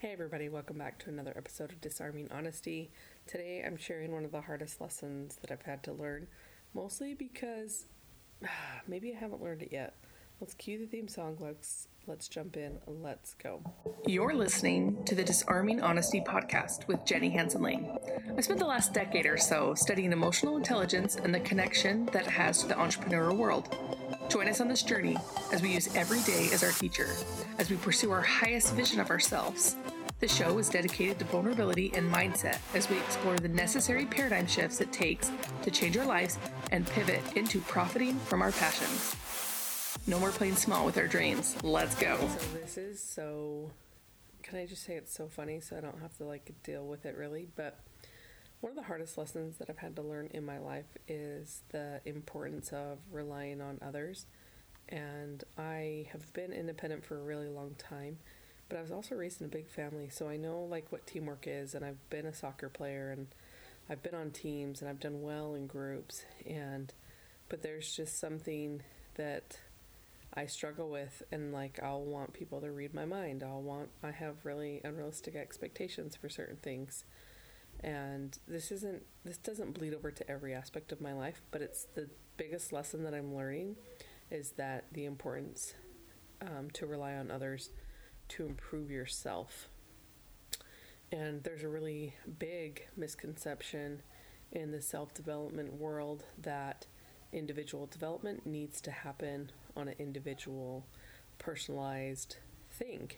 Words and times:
Hey, 0.00 0.12
everybody, 0.12 0.48
welcome 0.48 0.78
back 0.78 0.98
to 1.00 1.10
another 1.10 1.34
episode 1.36 1.72
of 1.72 1.80
Disarming 1.82 2.30
Honesty. 2.32 2.90
Today 3.26 3.62
I'm 3.66 3.76
sharing 3.76 4.12
one 4.12 4.24
of 4.24 4.32
the 4.32 4.40
hardest 4.40 4.80
lessons 4.80 5.36
that 5.42 5.50
I've 5.50 5.60
had 5.60 5.82
to 5.82 5.92
learn, 5.92 6.26
mostly 6.72 7.12
because 7.12 7.84
maybe 8.88 9.12
I 9.12 9.18
haven't 9.18 9.42
learned 9.42 9.60
it 9.60 9.68
yet. 9.72 9.96
Let's 10.40 10.54
cue 10.54 10.78
the 10.78 10.86
theme 10.86 11.06
song. 11.06 11.36
Let's 11.38 11.88
let's 12.06 12.28
jump 12.28 12.56
in. 12.56 12.78
Let's 12.86 13.34
go. 13.34 13.62
You're 14.06 14.32
listening 14.32 15.04
to 15.04 15.14
the 15.14 15.22
Disarming 15.22 15.82
Honesty 15.82 16.22
podcast 16.22 16.88
with 16.88 17.04
Jenny 17.04 17.28
Hansen 17.28 17.60
Lane. 17.60 17.94
I 18.38 18.40
spent 18.40 18.58
the 18.58 18.64
last 18.64 18.94
decade 18.94 19.26
or 19.26 19.36
so 19.36 19.74
studying 19.74 20.14
emotional 20.14 20.56
intelligence 20.56 21.16
and 21.16 21.34
the 21.34 21.40
connection 21.40 22.06
that 22.14 22.22
it 22.26 22.30
has 22.30 22.62
to 22.62 22.68
the 22.68 22.74
entrepreneurial 22.74 23.36
world. 23.36 23.76
Join 24.30 24.46
us 24.46 24.60
on 24.60 24.68
this 24.68 24.84
journey 24.84 25.16
as 25.52 25.60
we 25.60 25.74
use 25.74 25.92
every 25.96 26.20
day 26.20 26.50
as 26.52 26.62
our 26.62 26.70
teacher, 26.70 27.08
as 27.58 27.68
we 27.68 27.76
pursue 27.76 28.12
our 28.12 28.22
highest 28.22 28.74
vision 28.74 29.00
of 29.00 29.10
ourselves. 29.10 29.74
The 30.20 30.28
show 30.28 30.56
is 30.58 30.68
dedicated 30.68 31.18
to 31.18 31.24
vulnerability 31.24 31.90
and 31.96 32.12
mindset 32.12 32.58
as 32.72 32.88
we 32.88 32.96
explore 32.98 33.36
the 33.38 33.48
necessary 33.48 34.06
paradigm 34.06 34.46
shifts 34.46 34.80
it 34.80 34.92
takes 34.92 35.32
to 35.62 35.70
change 35.72 35.96
our 35.96 36.06
lives 36.06 36.38
and 36.70 36.86
pivot 36.86 37.20
into 37.34 37.60
profiting 37.62 38.14
from 38.20 38.40
our 38.40 38.52
passions. 38.52 39.16
No 40.06 40.20
more 40.20 40.30
playing 40.30 40.54
small 40.54 40.86
with 40.86 40.96
our 40.96 41.08
dreams. 41.08 41.56
Let's 41.64 41.96
go. 41.96 42.16
So 42.16 42.56
this 42.56 42.76
is 42.76 43.02
so 43.02 43.72
can 44.44 44.60
I 44.60 44.66
just 44.66 44.84
say 44.84 44.94
it's 44.94 45.12
so 45.12 45.26
funny 45.26 45.58
so 45.58 45.76
I 45.76 45.80
don't 45.80 46.00
have 46.00 46.16
to 46.18 46.24
like 46.24 46.52
deal 46.62 46.86
with 46.86 47.04
it 47.04 47.16
really, 47.16 47.48
but 47.56 47.80
one 48.60 48.70
of 48.70 48.76
the 48.76 48.82
hardest 48.82 49.16
lessons 49.16 49.56
that 49.56 49.70
I've 49.70 49.78
had 49.78 49.96
to 49.96 50.02
learn 50.02 50.28
in 50.32 50.44
my 50.44 50.58
life 50.58 50.96
is 51.08 51.62
the 51.70 52.00
importance 52.04 52.72
of 52.72 52.98
relying 53.10 53.60
on 53.60 53.78
others. 53.80 54.26
And 54.88 55.42
I 55.56 56.08
have 56.12 56.32
been 56.34 56.52
independent 56.52 57.04
for 57.04 57.18
a 57.18 57.22
really 57.22 57.48
long 57.48 57.74
time, 57.78 58.18
but 58.68 58.78
I 58.78 58.82
was 58.82 58.90
also 58.90 59.14
raised 59.14 59.40
in 59.40 59.46
a 59.46 59.50
big 59.50 59.68
family, 59.68 60.08
so 60.10 60.28
I 60.28 60.36
know 60.36 60.60
like 60.62 60.92
what 60.92 61.06
teamwork 61.06 61.44
is 61.46 61.74
and 61.74 61.84
I've 61.84 62.10
been 62.10 62.26
a 62.26 62.34
soccer 62.34 62.68
player 62.68 63.10
and 63.10 63.28
I've 63.88 64.02
been 64.02 64.14
on 64.14 64.30
teams 64.30 64.80
and 64.80 64.90
I've 64.90 65.00
done 65.00 65.22
well 65.22 65.54
in 65.54 65.66
groups 65.66 66.24
and 66.46 66.92
but 67.48 67.62
there's 67.62 67.90
just 67.96 68.20
something 68.20 68.82
that 69.16 69.58
I 70.34 70.46
struggle 70.46 70.88
with 70.88 71.22
and 71.32 71.52
like 71.52 71.80
I'll 71.82 72.04
want 72.04 72.32
people 72.32 72.60
to 72.60 72.70
read 72.70 72.94
my 72.94 73.04
mind. 73.04 73.42
I'll 73.42 73.62
want 73.62 73.88
I 74.02 74.10
have 74.10 74.44
really 74.44 74.80
unrealistic 74.84 75.34
expectations 75.34 76.14
for 76.14 76.28
certain 76.28 76.56
things 76.56 77.04
and 77.82 78.38
this 78.46 78.70
isn't 78.70 79.02
this 79.24 79.38
doesn't 79.38 79.72
bleed 79.72 79.94
over 79.94 80.10
to 80.10 80.28
every 80.30 80.54
aspect 80.54 80.92
of 80.92 81.00
my 81.00 81.12
life 81.12 81.40
but 81.50 81.62
it's 81.62 81.86
the 81.94 82.08
biggest 82.36 82.72
lesson 82.72 83.02
that 83.04 83.14
i'm 83.14 83.34
learning 83.34 83.76
is 84.30 84.52
that 84.52 84.84
the 84.92 85.04
importance 85.04 85.74
um, 86.40 86.70
to 86.72 86.86
rely 86.86 87.14
on 87.14 87.30
others 87.30 87.70
to 88.28 88.46
improve 88.46 88.90
yourself. 88.90 89.68
And 91.12 91.42
there's 91.42 91.64
a 91.64 91.68
really 91.68 92.14
big 92.38 92.86
misconception 92.96 94.02
in 94.52 94.70
the 94.70 94.80
self-development 94.80 95.74
world 95.74 96.24
that 96.38 96.86
individual 97.32 97.86
development 97.86 98.46
needs 98.46 98.80
to 98.82 98.90
happen 98.90 99.50
on 99.76 99.88
an 99.88 99.94
individual 99.98 100.86
personalized 101.38 102.36
thing 102.70 103.10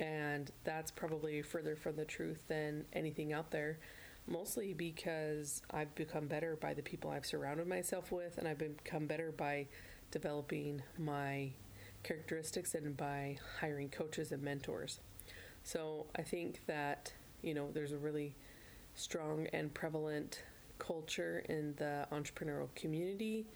and 0.00 0.50
that's 0.64 0.90
probably 0.90 1.42
further 1.42 1.76
from 1.76 1.94
the 1.94 2.06
truth 2.06 2.42
than 2.48 2.86
anything 2.94 3.32
out 3.32 3.50
there, 3.50 3.78
mostly 4.26 4.72
because 4.72 5.62
I've 5.70 5.94
become 5.94 6.26
better 6.26 6.56
by 6.56 6.72
the 6.72 6.82
people 6.82 7.10
I've 7.10 7.26
surrounded 7.26 7.68
myself 7.68 8.10
with, 8.10 8.38
and 8.38 8.48
I've 8.48 8.58
become 8.58 9.06
better 9.06 9.30
by 9.30 9.66
developing 10.10 10.82
my 10.98 11.50
characteristics 12.02 12.74
and 12.74 12.96
by 12.96 13.38
hiring 13.60 13.90
coaches 13.90 14.32
and 14.32 14.42
mentors. 14.42 15.00
So 15.62 16.06
I 16.16 16.22
think 16.22 16.64
that, 16.66 17.12
you 17.42 17.52
know, 17.52 17.70
there's 17.70 17.92
a 17.92 17.98
really 17.98 18.34
strong 18.94 19.48
and 19.52 19.72
prevalent 19.74 20.42
culture 20.78 21.44
in 21.46 21.74
the 21.76 22.06
entrepreneurial 22.10 22.74
community 22.74 23.46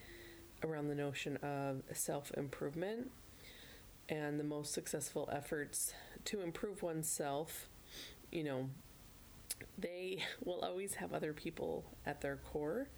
around 0.63 0.89
the 0.89 0.95
notion 0.95 1.39
of 1.39 1.83
self 1.95 2.31
improvement 2.33 3.11
and 4.11 4.39
the 4.39 4.45
most 4.45 4.75
successful 4.75 5.29
efforts 5.33 5.95
to 6.27 6.41
improve 6.41 6.83
oneself, 6.83 7.69
you 8.31 8.45
know, 8.45 8.69
they 9.79 10.23
will 10.45 10.61
always 10.61 10.95
have 10.95 11.13
other 11.13 11.33
people 11.33 11.85
at 12.07 12.21
their 12.21 12.37
core. 12.37 12.89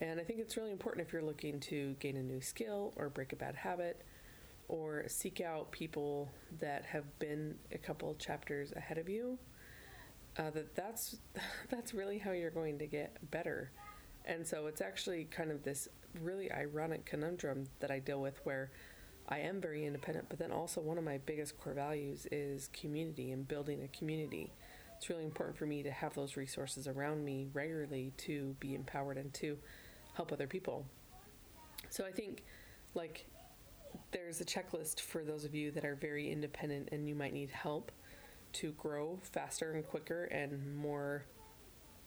And 0.00 0.20
I 0.20 0.24
think 0.24 0.38
it's 0.38 0.56
really 0.56 0.70
important 0.70 1.06
if 1.06 1.12
you're 1.12 1.22
looking 1.22 1.60
to 1.60 1.96
gain 2.00 2.16
a 2.16 2.22
new 2.22 2.40
skill 2.40 2.92
or 2.96 3.08
break 3.08 3.32
a 3.32 3.36
bad 3.36 3.56
habit 3.56 4.02
or 4.68 5.04
seek 5.08 5.40
out 5.40 5.72
people 5.72 6.28
that 6.60 6.84
have 6.84 7.18
been 7.18 7.56
a 7.72 7.78
couple 7.78 8.14
chapters 8.14 8.72
ahead 8.76 8.98
of 8.98 9.08
you. 9.08 9.38
Uh, 10.36 10.50
that 10.50 10.74
that's 10.76 11.16
that's 11.70 11.92
really 11.94 12.18
how 12.18 12.30
you're 12.32 12.50
going 12.50 12.78
to 12.78 12.86
get 12.86 13.16
better. 13.30 13.70
And 14.24 14.46
so 14.46 14.66
it's 14.66 14.80
actually 14.80 15.24
kind 15.24 15.50
of 15.50 15.62
this 15.64 15.88
really 16.20 16.52
ironic 16.52 17.06
conundrum 17.06 17.66
that 17.80 17.90
I 17.90 17.98
deal 17.98 18.20
with 18.20 18.38
where 18.44 18.70
I 19.28 19.40
am 19.40 19.60
very 19.60 19.84
independent, 19.84 20.26
but 20.28 20.38
then 20.38 20.50
also 20.50 20.80
one 20.80 20.96
of 20.96 21.04
my 21.04 21.18
biggest 21.18 21.58
core 21.60 21.74
values 21.74 22.26
is 22.32 22.70
community 22.72 23.30
and 23.30 23.46
building 23.46 23.82
a 23.82 23.96
community. 23.96 24.52
It's 24.96 25.10
really 25.10 25.24
important 25.24 25.56
for 25.58 25.66
me 25.66 25.82
to 25.82 25.90
have 25.90 26.14
those 26.14 26.36
resources 26.36 26.88
around 26.88 27.24
me 27.24 27.46
regularly 27.52 28.12
to 28.18 28.56
be 28.58 28.74
empowered 28.74 29.18
and 29.18 29.32
to 29.34 29.58
help 30.14 30.32
other 30.32 30.46
people. 30.46 30.86
So 31.90 32.04
I 32.04 32.10
think 32.10 32.44
like 32.94 33.26
there's 34.12 34.40
a 34.40 34.44
checklist 34.44 35.00
for 35.00 35.22
those 35.22 35.44
of 35.44 35.54
you 35.54 35.70
that 35.72 35.84
are 35.84 35.94
very 35.94 36.30
independent 36.30 36.88
and 36.90 37.06
you 37.06 37.14
might 37.14 37.32
need 37.32 37.50
help 37.50 37.92
to 38.54 38.72
grow 38.72 39.18
faster 39.22 39.72
and 39.72 39.86
quicker 39.86 40.24
and 40.24 40.76
more 40.76 41.24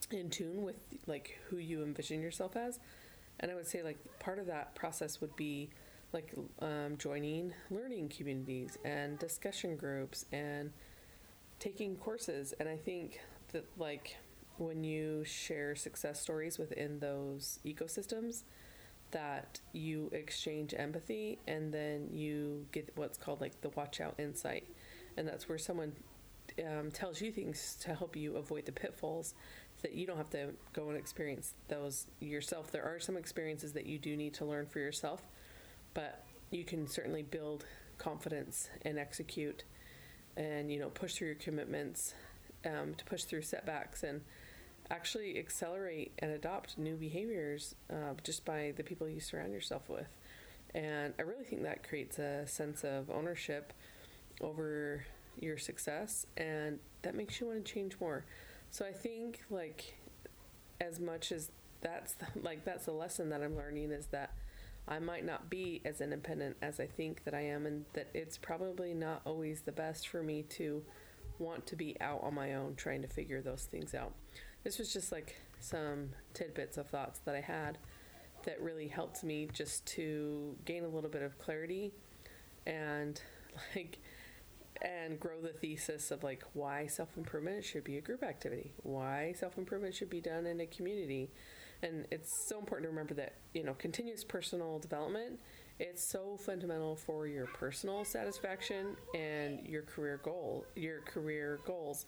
in 0.10 0.30
tune 0.30 0.64
with 0.64 0.76
like 1.06 1.40
who 1.48 1.58
you 1.58 1.84
envision 1.84 2.22
yourself 2.22 2.56
as. 2.56 2.80
And 3.40 3.52
I 3.52 3.56
would 3.56 3.68
say 3.68 3.84
like 3.84 4.00
part 4.20 4.40
of 4.40 4.48
that 4.48 4.76
process 4.76 5.22
would 5.22 5.36
be 5.36 5.70
like 6.14 6.34
um, 6.62 6.98
joining 6.98 7.54
learning 7.70 8.10
communities 8.10 8.78
and 8.84 9.18
discussion 9.20 9.76
groups 9.76 10.26
and 10.32 10.72
taking 11.60 11.96
courses. 11.96 12.54
And 12.60 12.68
I 12.68 12.78
think 12.78 13.22
that, 13.54 13.66
like, 13.78 14.18
when 14.58 14.84
you 14.84 15.24
share 15.24 15.76
success 15.76 16.20
stories 16.20 16.58
within 16.60 17.00
those 17.00 17.60
ecosystems, 17.66 18.44
that 19.12 19.60
you 19.74 20.10
exchange 20.14 20.74
empathy 20.78 21.38
and 21.48 21.74
then 21.74 22.08
you 22.12 22.66
get 22.72 22.90
what's 22.96 23.18
called 23.18 23.42
like 23.42 23.60
the 23.62 23.70
watch 23.70 24.00
out 24.00 24.16
insight. 24.18 24.68
And 25.18 25.28
that's 25.28 25.50
where 25.50 25.58
someone 25.58 25.94
um, 26.60 26.92
tells 26.92 27.22
you 27.22 27.32
things 27.32 27.78
to 27.82 27.94
help 27.94 28.16
you 28.16 28.38
avoid 28.38 28.66
the 28.66 28.72
pitfalls 28.72 29.34
that 29.82 29.94
you 29.94 30.06
don't 30.06 30.18
have 30.18 30.30
to 30.32 30.50
go 30.74 30.90
and 30.90 30.98
experience 30.98 31.54
those 31.68 32.08
yourself. 32.20 32.72
There 32.72 32.86
are 32.86 33.00
some 33.00 33.18
experiences 33.18 33.74
that 33.74 33.86
you 33.86 33.98
do 33.98 34.16
need 34.16 34.34
to 34.36 34.46
learn 34.46 34.66
for 34.66 34.80
yourself 34.80 35.24
but 35.94 36.24
you 36.50 36.64
can 36.64 36.88
certainly 36.88 37.24
build 37.24 37.66
confidence 37.98 38.70
and 38.84 38.98
execute 38.98 39.64
and 40.36 40.72
you 40.72 40.80
know 40.80 40.90
push 40.90 41.16
through 41.16 41.28
your 41.28 41.36
commitments 41.36 42.14
um, 42.66 42.94
to 42.96 43.06
push 43.06 43.24
through 43.24 43.42
setbacks 43.42 44.04
and 44.04 44.22
actually 44.90 45.38
accelerate 45.38 46.12
and 46.20 46.32
adopt 46.32 46.78
new 46.78 46.96
behaviors 46.96 47.76
uh, 47.90 48.14
just 48.24 48.44
by 48.44 48.74
the 48.76 48.84
people 48.84 49.08
you 49.08 49.20
surround 49.20 49.54
yourself 49.54 49.90
with. 49.90 50.08
And 50.74 51.14
i 51.20 51.22
really 51.22 51.44
think 51.44 51.64
that 51.64 51.88
creates 51.88 52.18
a 52.20 52.48
sense 52.48 52.84
of 52.84 53.10
ownership 53.10 53.74
over 54.42 55.06
your 55.40 55.58
success 55.58 56.26
and 56.38 56.80
that 57.04 57.16
makes 57.16 57.40
you 57.40 57.48
want 57.48 57.64
to 57.64 57.74
change 57.74 57.96
more. 58.00 58.26
So 58.70 58.86
i 58.86 58.92
think 58.92 59.42
like 59.50 59.96
as 60.80 61.00
much 61.00 61.32
as 61.32 61.52
that's 61.82 62.14
the, 62.14 62.26
like 62.42 62.64
that's 62.66 62.86
the 62.86 62.92
lesson 62.92 63.30
that 63.30 63.42
i'm 63.42 63.56
learning 63.56 63.92
is 63.92 64.08
that 64.08 64.34
I 64.92 65.00
might 65.00 65.26
not 65.26 65.50
be 65.50 65.82
as 65.86 66.02
independent 66.02 66.58
as 66.62 66.82
I 66.82 66.86
think 66.86 67.24
that 67.24 67.34
I 67.34 67.44
am, 67.46 67.66
and 67.66 67.86
that 67.94 68.10
it's 68.14 68.38
probably 68.38 68.94
not 68.94 69.22
always 69.24 69.62
the 69.62 69.72
best 69.72 70.10
for 70.10 70.22
me 70.22 70.44
to 70.50 70.84
want 71.40 71.66
to 71.68 71.78
be 71.78 71.96
out 72.02 72.20
on 72.24 72.36
my 72.36 72.56
own 72.56 72.76
trying 72.76 73.02
to 73.04 73.08
figure 73.08 73.42
those 73.42 73.64
things 73.64 73.96
out. 73.96 74.12
This 74.66 74.78
was 74.78 74.92
just 74.92 75.10
like 75.14 75.38
some 75.62 76.10
tidbits 76.34 76.78
of 76.78 76.88
thoughts 76.88 77.20
that 77.20 77.36
I 77.36 77.40
had 77.40 77.78
that 78.44 78.62
really 78.62 78.90
helped 78.90 79.24
me 79.24 79.48
just 79.54 79.86
to 79.86 80.58
gain 80.66 80.84
a 80.84 80.90
little 80.90 81.10
bit 81.10 81.22
of 81.22 81.40
clarity 81.40 81.94
and 82.68 83.22
like 83.76 84.00
and 84.82 85.20
grow 85.20 85.40
the 85.42 85.50
thesis 85.50 86.12
of 86.12 86.24
like 86.24 86.44
why 86.54 86.88
self-improvement 86.88 87.64
should 87.64 87.84
be 87.84 87.98
a 87.98 88.02
group 88.02 88.24
activity 88.24 88.72
why 88.82 89.32
self-improvement 89.38 89.94
should 89.94 90.10
be 90.10 90.20
done 90.20 90.48
in 90.48 90.60
a 90.60 90.66
community 90.66 91.30
and 91.84 92.06
it's 92.12 92.32
so 92.32 92.60
important 92.60 92.86
to 92.86 92.90
remember 92.90 93.14
that 93.14 93.34
you 93.54 93.64
know 93.64 93.74
continuous 93.74 94.24
personal 94.24 94.80
development 94.80 95.40
it's 95.80 96.04
so 96.04 96.38
fundamental 96.38 96.96
for 96.96 97.28
your 97.28 97.48
personal 97.48 98.06
satisfaction 98.06 98.96
and 99.16 99.66
your 99.68 99.82
career 99.82 100.20
goal 100.24 100.66
your 100.76 101.00
career 101.02 101.60
goals 101.66 102.06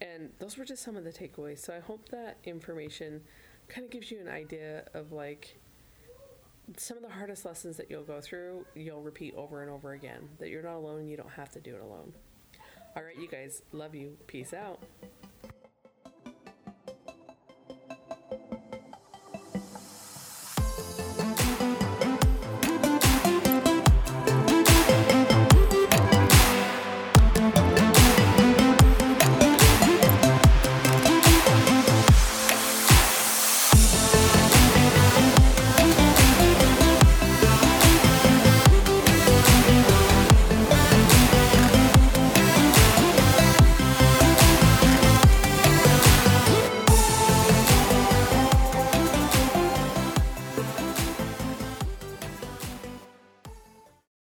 and 0.00 0.30
those 0.38 0.56
were 0.56 0.64
just 0.64 0.82
some 0.82 0.96
of 0.96 1.04
the 1.04 1.12
takeaways 1.12 1.58
so 1.58 1.74
i 1.74 1.80
hope 1.80 2.08
that 2.10 2.36
information 2.44 3.20
kind 3.68 3.84
of 3.84 3.90
gives 3.90 4.10
you 4.10 4.20
an 4.20 4.28
idea 4.28 4.84
of 4.94 5.12
like 5.12 5.56
some 6.76 6.96
of 6.98 7.02
the 7.02 7.08
hardest 7.08 7.44
lessons 7.44 7.76
that 7.78 7.90
you'll 7.90 8.02
go 8.02 8.20
through 8.20 8.64
you'll 8.74 9.00
repeat 9.02 9.34
over 9.36 9.62
and 9.62 9.70
over 9.70 9.92
again 9.92 10.28
that 10.38 10.48
you're 10.50 10.62
not 10.62 10.76
alone 10.76 11.08
you 11.08 11.16
don't 11.16 11.30
have 11.30 11.50
to 11.50 11.60
do 11.60 11.74
it 11.74 11.80
alone 11.80 12.12
All 12.96 13.02
right, 13.04 13.16
you 13.16 13.28
guys. 13.28 13.62
Love 13.72 13.94
you. 13.94 14.16
Peace 14.26 14.52
out. 14.52 14.82